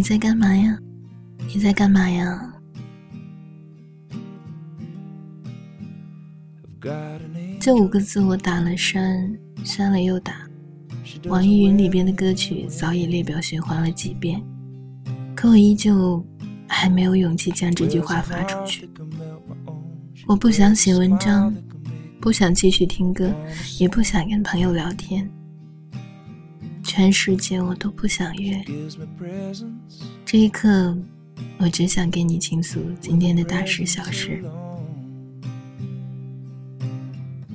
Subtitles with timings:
[0.00, 0.78] 你在干嘛呀？
[1.46, 2.54] 你在干嘛呀？
[7.60, 10.48] 这五个字我打了删，删了又打。
[11.24, 14.42] 网易云里边的歌曲早已列表循环了几遍，
[15.36, 16.24] 可我依旧
[16.66, 18.88] 还没有勇气将这句话发出去。
[20.26, 21.54] 我不想写文章，
[22.22, 23.30] 不想继续听歌，
[23.78, 25.30] 也不想跟朋友聊天。
[26.92, 28.60] 全世界我都不想约。
[30.26, 30.98] 这一刻，
[31.56, 34.42] 我只想跟你倾诉今天的大事小事。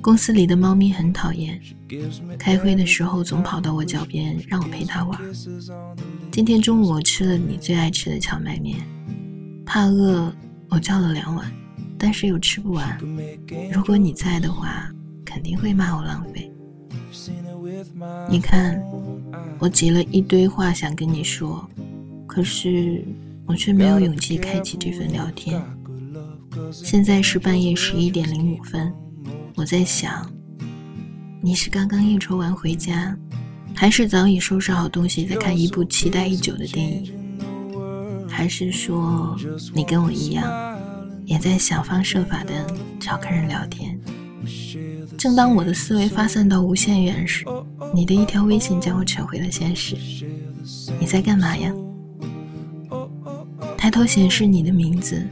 [0.00, 1.60] 公司里的猫咪很讨厌，
[2.38, 5.20] 开会的时候总跑到我脚边让我陪它玩。
[6.32, 8.78] 今天中午我吃了你最爱吃的荞麦面，
[9.66, 10.32] 怕饿，
[10.70, 11.52] 我叫了两碗，
[11.98, 12.98] 但是又吃不完。
[13.70, 14.90] 如果你在的话，
[15.26, 16.50] 肯定会骂我浪费。
[18.28, 18.82] 你看，
[19.58, 21.68] 我急了一堆话想跟你说，
[22.26, 23.04] 可是
[23.46, 25.62] 我却没有勇气开启这份聊天。
[26.72, 28.92] 现在是半夜十一点零五分。
[29.56, 30.30] 我在想，
[31.40, 33.16] 你是刚刚应酬完回家，
[33.74, 37.14] 还是早已收拾好东西在看一部期待已久的电影，
[38.28, 39.36] 还是说
[39.74, 40.78] 你跟我一样，
[41.24, 42.66] 也在想方设法的
[42.98, 43.98] 找个人聊天？
[45.18, 47.44] 正当我的思维发散到无限远时，
[47.94, 49.96] 你的一条微信将我扯回了现实。
[51.00, 51.72] 你在干嘛呀？
[53.76, 55.26] 抬头显示你的名字，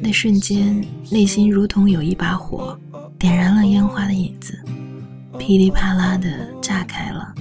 [0.00, 2.78] 那瞬间内心如同有一把火。
[3.18, 4.56] 点燃了烟花的影子，
[5.40, 7.34] 噼里啪啦的炸开了，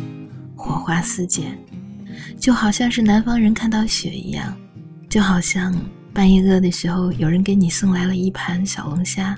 [0.56, 1.56] 火花四溅，
[2.40, 4.58] 就好像是南方人看到雪一样，
[5.08, 5.72] 就好像
[6.12, 9.38] 半夜饿的时候有人给你送来了一盘小龙虾，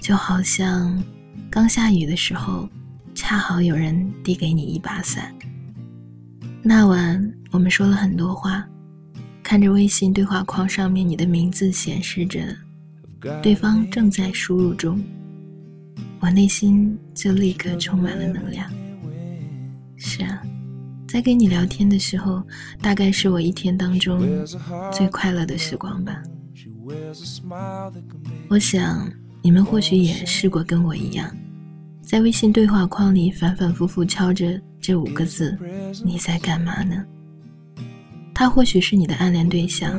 [0.00, 1.02] 就好像
[1.50, 2.68] 刚下雨的时候
[3.18, 5.34] 恰好有人递给你一把伞。
[6.62, 8.64] 那晚我们说了很多话，
[9.42, 12.40] 看着微信对话框上面你的名字显示着，
[13.42, 15.02] 对方正在输入中。
[16.20, 18.70] 我内心就立刻充满了能量。
[19.96, 20.40] 是啊，
[21.08, 22.40] 在跟你聊天的时候，
[22.80, 24.22] 大概是我一天当中
[24.92, 26.22] 最快乐的时光吧。
[28.48, 29.10] 我想
[29.42, 31.28] 你们或许也试过跟我一样，
[32.08, 35.54] 在微信对话框里反反复复敲着这五个字
[36.02, 37.04] ：“你在干嘛呢？”
[38.34, 39.94] 他或许是你的暗恋对象，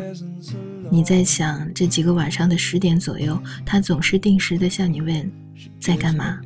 [0.89, 5.31] 你在想这几个晚上的十点左右，他总是定时的向你问。
[5.79, 6.39] 在干嘛？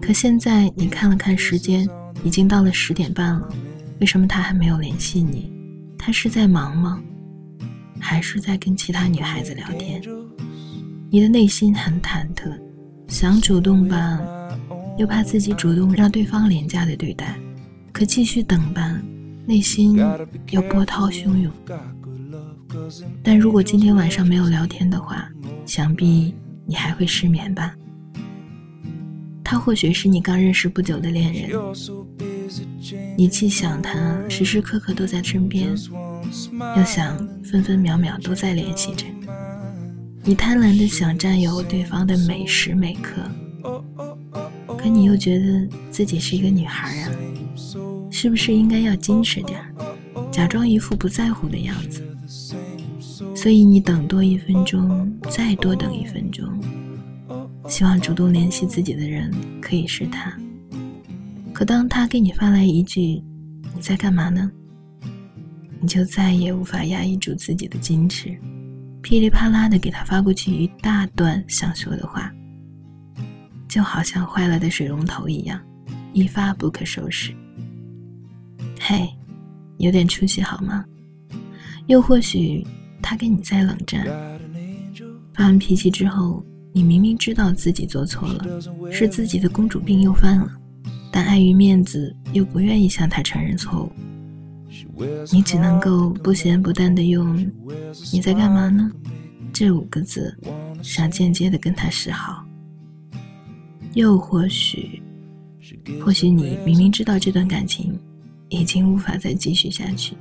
[0.00, 1.86] 可现在你看了看时间，
[2.24, 3.46] 已经到了十点半了。
[4.00, 5.52] 为什么他还没有联系你？
[5.98, 7.02] 他是在忙吗？
[8.00, 10.00] 还是在跟其他女孩子聊天？
[11.10, 12.50] 你的内心很忐忑，
[13.12, 14.18] 想主动吧，
[14.96, 17.26] 又怕自己主动让对方廉价的对待；
[17.92, 18.98] 可继续等吧，
[19.44, 19.98] 内心
[20.48, 21.52] 又波涛汹涌。
[23.22, 25.28] 但如果今天晚上没有聊天的话，
[25.66, 26.34] 想必……
[26.64, 27.74] 你还会失眠吧？
[29.44, 31.50] 他或许是你刚认识不久的恋人，
[33.14, 35.76] 你既想他时时刻刻都在身边，
[36.78, 39.04] 又想分分秒秒都在联系着。
[40.24, 43.28] 你贪婪的想占有对方的每时每刻，
[44.78, 47.10] 可你又觉得自己是一个女孩啊，
[48.08, 49.74] 是不是应该要矜持点儿，
[50.30, 52.02] 假装一副不在乎的样子？
[53.34, 56.48] 所以你等多一分钟，再多等一分钟，
[57.66, 59.28] 希望主动联系自己的人
[59.60, 60.32] 可以是他。
[61.52, 63.20] 可当他给你发来一句
[63.74, 64.48] “你在干嘛呢”，
[65.82, 68.38] 你就再也无法压抑住自己的矜持，
[69.02, 72.32] 噼里啪啦的给他发过去一大段想说的话，
[73.68, 75.60] 就好像坏了的水龙头一样，
[76.12, 77.34] 一发不可收拾。
[78.80, 79.08] 嘿，
[79.78, 80.84] 有点出息好吗？
[81.86, 82.66] 又或许。
[83.04, 84.06] 他跟你在冷战，
[85.34, 86.40] 发完脾气之后，
[86.72, 88.60] 你明明知道自己做错了，
[88.92, 90.48] 是自己的公主病又犯了，
[91.10, 93.92] 但碍于面子又不愿意向他承认错误，
[95.32, 97.36] 你只能够不咸不淡的用
[98.12, 98.90] “你在干嘛呢”
[99.52, 100.36] 这五个字，
[100.82, 102.44] 想间接的跟他示好。
[103.94, 105.02] 又或许，
[106.00, 107.98] 或许你明明知道这段感情。
[108.54, 110.14] 已经无法再继续下去，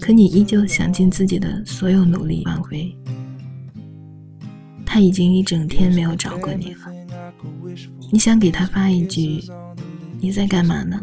[0.00, 2.96] 可你依旧想尽自己的所有努力挽回。
[4.86, 6.78] 他已经一整天没有找过你了，
[8.12, 9.42] 你想给他发一句
[10.22, 11.00] “你在干嘛呢”，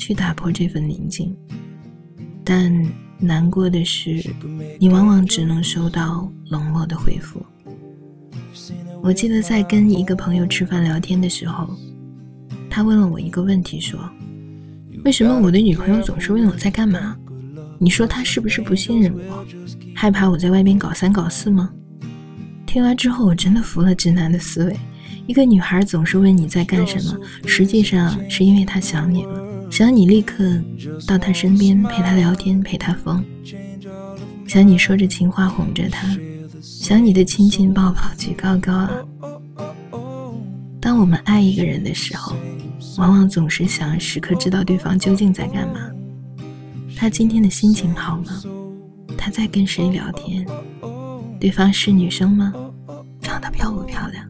[0.00, 1.36] 去打破这份宁静。
[2.42, 2.72] 但
[3.18, 4.24] 难过的是，
[4.78, 7.44] 你往往只能收到冷漠的回复。
[9.02, 11.68] 我记得在跟一个朋友吃饭聊天的时候，
[12.68, 14.00] 他问了我一个问题，说。
[15.04, 17.16] 为什么我的女朋友总是问我在干嘛？
[17.78, 19.46] 你说她是不是不信任我，
[19.94, 21.70] 害怕我在外边搞三搞四吗？
[22.66, 24.76] 听完之后，我真的服了直男的思维。
[25.26, 30.44] 一个女孩总是问你在干什么，实际上是因为她想你了，想你立刻
[31.06, 33.24] 到他身边陪他聊天，陪他疯，
[34.46, 36.08] 想你说着情话哄着他，
[36.60, 38.90] 想你的亲亲抱抱举高高啊。
[40.80, 42.36] 当我们爱一个人的时候，
[42.98, 45.88] 往往总是想时刻知道对方究竟在干嘛。
[46.96, 48.42] 他今天的心情好吗？
[49.16, 50.44] 他在跟谁聊天？
[51.38, 52.52] 对方是女生吗？
[53.20, 54.26] 长得漂不漂亮？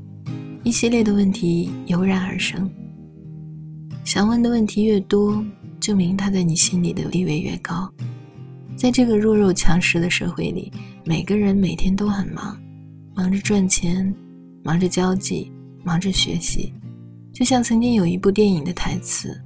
[0.62, 2.70] 一系列的问题油然而生。
[4.10, 5.40] 想问的问题越多，
[5.78, 7.88] 证明他在你心里的地位越高。
[8.74, 10.72] 在这个弱肉强食的社会里，
[11.04, 12.60] 每个人每天都很忙，
[13.14, 14.12] 忙着赚钱，
[14.64, 15.52] 忙着交际，
[15.84, 16.74] 忙着学习。
[17.32, 19.40] 就像曾经有一部电影的台词。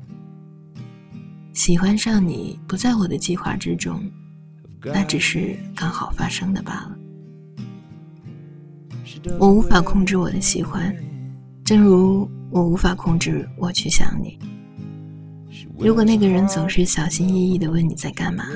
[1.52, 4.02] 喜欢上你不在我的计划之中，
[4.82, 6.96] 那只是刚好发生的罢了。
[9.38, 10.96] 我无法控制我的喜欢，
[11.66, 14.38] 正如我无法控制我去想你。
[15.78, 18.46] 如果那个人总是小心翼翼地问你在干嘛，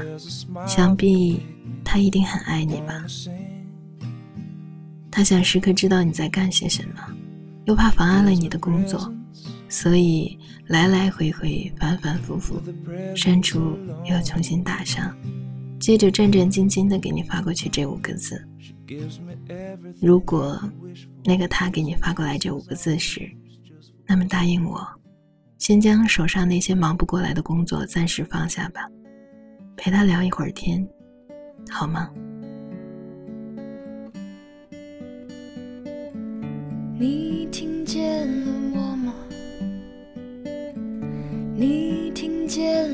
[0.66, 1.40] 想必
[1.84, 3.04] 他一定很爱你吧？
[5.10, 7.00] 他想时刻知道你在干些什么，
[7.64, 9.12] 又怕妨碍了你的工作。
[9.70, 12.58] 所以来来回回反反复复，
[13.14, 15.14] 删除又重新打上，
[15.78, 18.42] 接着战战兢兢地给你发过去这五个字。
[20.00, 20.58] 如果
[21.22, 23.30] 那个他给你发过来这五个字时，
[24.06, 24.80] 那么答应我，
[25.58, 28.88] 先将手上那些忙不过来的工作暂时放下吧，
[29.76, 30.88] 陪他聊一会儿天，
[31.68, 32.10] 好吗？
[36.98, 39.14] 你听见了我吗？
[41.54, 42.88] 你听见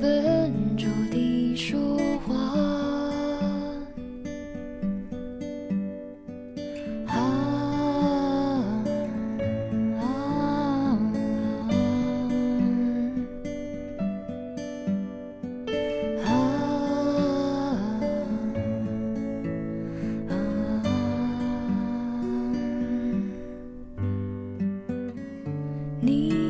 [0.00, 2.78] 笨拙地说话。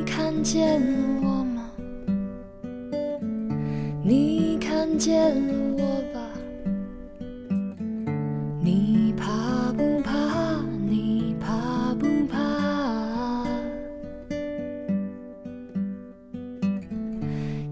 [0.05, 0.81] 看见
[1.15, 1.18] 我？
[4.99, 6.19] 见了我吧？
[8.61, 10.61] 你怕不怕？
[10.89, 13.47] 你怕不怕？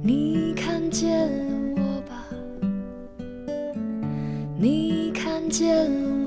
[0.02, 1.28] 你看见
[1.76, 2.30] 了我吧？
[4.58, 5.92] 你看见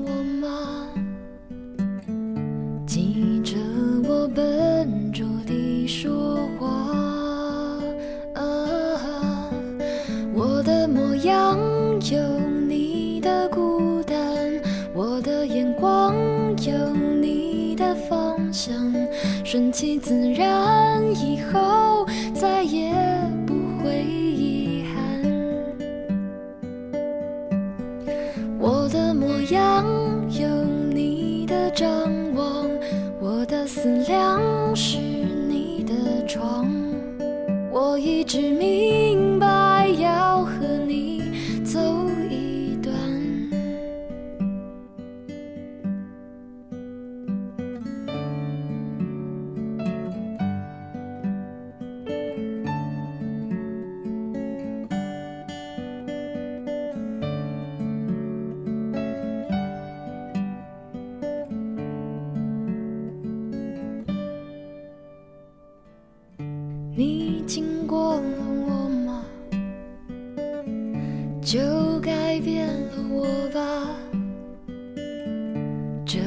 [15.21, 16.15] 的眼光
[16.65, 18.73] 有你的方向，
[19.43, 22.93] 顺其自然，以后再也
[23.45, 25.21] 不会遗憾。
[28.59, 29.85] 我的模样
[30.29, 30.47] 有
[30.93, 32.69] 你的张望，
[33.19, 34.39] 我的思量
[34.75, 36.67] 是你的床。
[37.71, 39.10] 我一直迷
[67.03, 68.21] 你经过了
[68.67, 69.25] 我吗？
[71.41, 71.59] 就
[71.99, 73.87] 改变了我吧。
[76.05, 76.19] 这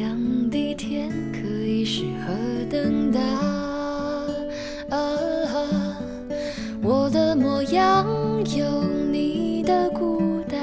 [0.00, 0.18] 样
[0.50, 2.34] 的天可以适合
[2.68, 3.20] 等待
[4.90, 4.98] 啊！
[6.82, 8.04] 我的模样
[8.56, 10.58] 有你的孤单，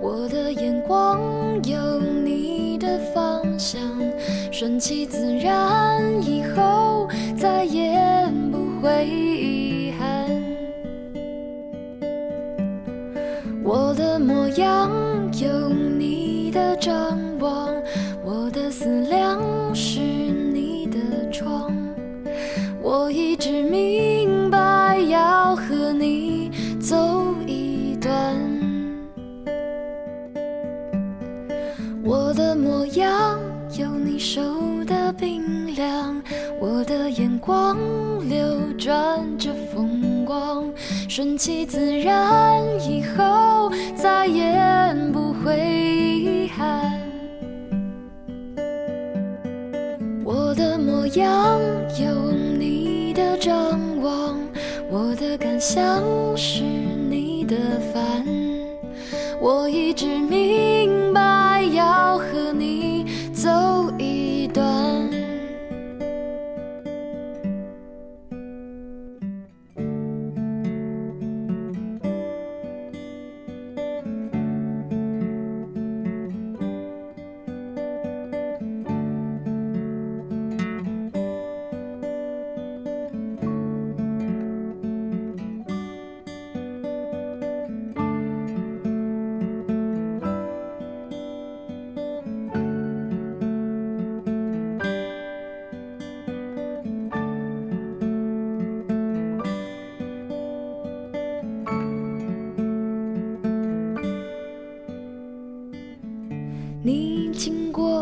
[0.00, 1.20] 我的眼光
[1.64, 3.80] 有你的方向，
[4.52, 7.92] 顺其自然，以后再也
[8.84, 10.28] 不会遗憾。
[13.62, 14.90] 我的模样
[15.40, 17.74] 有你的张望，
[18.22, 19.40] 我的思量
[19.74, 21.74] 是你的窗
[22.82, 28.36] 我一直明白要和你走一段。
[32.04, 33.40] 我的模样
[33.78, 34.42] 有你手
[34.84, 36.22] 的冰凉，
[36.60, 37.78] 我的眼光
[38.84, 38.94] 转
[39.38, 40.70] 着风光，
[41.08, 44.54] 顺其自然，以后再也
[45.10, 46.92] 不会遗憾。
[50.22, 51.58] 我的模样
[51.98, 54.38] 有你的张望，
[54.90, 56.02] 我的感想
[56.36, 57.56] 是你的
[57.90, 58.22] 烦。
[59.40, 60.06] 我一直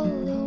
[0.04, 0.41] 经